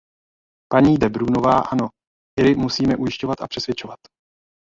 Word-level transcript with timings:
Paní 0.71 0.97
de 0.97 1.09
Brúnová, 1.09 1.59
ano, 1.59 1.89
Iry 2.39 2.55
musíme 2.55 2.95
ujišťovat 2.97 3.41
a 3.41 3.47
přesvědčovat. 3.47 3.99